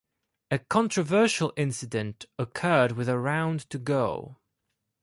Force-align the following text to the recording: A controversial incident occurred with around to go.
A 0.49 0.57
controversial 0.57 1.53
incident 1.55 2.25
occurred 2.39 2.93
with 2.93 3.07
around 3.07 3.69
to 3.69 3.77
go. 3.77 4.37